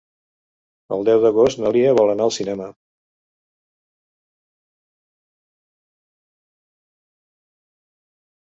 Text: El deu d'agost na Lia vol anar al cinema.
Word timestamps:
El 0.95 1.03
deu 1.09 1.19
d'agost 1.25 1.59
na 1.63 1.71
Lia 1.75 1.91
vol 1.99 2.09
anar 2.13 2.25
al 2.27 2.33
cinema. 2.37 2.69